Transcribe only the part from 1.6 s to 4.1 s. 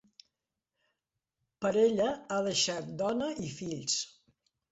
Per ella ha deixat dona i fills.